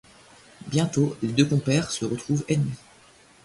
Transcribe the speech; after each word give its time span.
Bientôt, 0.65 1.15
les 1.21 1.31
deux 1.31 1.45
compères 1.45 1.91
se 1.91 2.05
retrouvent 2.05 2.43
ennemis. 2.47 2.79